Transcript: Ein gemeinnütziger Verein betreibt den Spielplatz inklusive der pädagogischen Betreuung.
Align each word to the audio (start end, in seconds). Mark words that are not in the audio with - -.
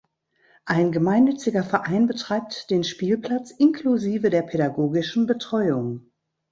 Ein 0.65 0.91
gemeinnütziger 0.91 1.63
Verein 1.63 2.07
betreibt 2.07 2.71
den 2.71 2.83
Spielplatz 2.83 3.51
inklusive 3.51 4.31
der 4.31 4.41
pädagogischen 4.41 5.27
Betreuung. 5.27 6.09